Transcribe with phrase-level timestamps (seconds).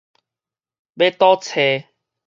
[0.95, 1.87] 欲佗揣